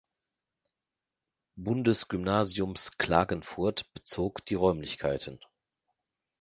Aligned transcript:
Bundesgymnasiums 1.57 2.97
Klagenfurt 2.97 3.93
bezog 3.93 4.43
die 4.47 4.55
Räumlichkeiten. 4.55 5.37